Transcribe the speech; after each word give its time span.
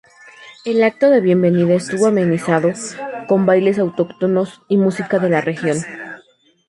El 0.65 0.81
acto 0.83 1.11
de 1.11 1.21
bienvenida 1.21 1.75
estuvo 1.75 2.07
amenizado 2.07 2.71
con 3.29 3.45
bailes 3.45 3.77
autóctonos 3.77 4.63
y 4.67 4.77
música 4.77 5.19
de 5.19 5.29
la 5.29 5.41
región. 5.41 5.77